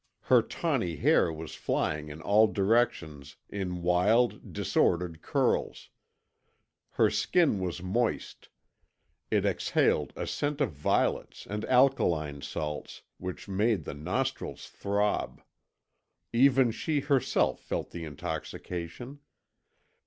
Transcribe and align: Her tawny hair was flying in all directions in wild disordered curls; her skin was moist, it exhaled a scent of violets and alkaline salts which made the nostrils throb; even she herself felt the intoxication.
Her 0.21 0.41
tawny 0.41 0.95
hair 0.95 1.31
was 1.31 1.53
flying 1.53 2.09
in 2.09 2.23
all 2.23 2.47
directions 2.47 3.35
in 3.51 3.83
wild 3.83 4.51
disordered 4.51 5.21
curls; 5.21 5.91
her 6.93 7.11
skin 7.11 7.59
was 7.59 7.83
moist, 7.83 8.49
it 9.29 9.45
exhaled 9.45 10.11
a 10.15 10.25
scent 10.25 10.59
of 10.59 10.71
violets 10.71 11.45
and 11.45 11.63
alkaline 11.65 12.41
salts 12.41 13.03
which 13.19 13.47
made 13.47 13.83
the 13.83 13.93
nostrils 13.93 14.65
throb; 14.69 15.39
even 16.33 16.71
she 16.71 17.01
herself 17.01 17.59
felt 17.59 17.91
the 17.91 18.03
intoxication. 18.03 19.19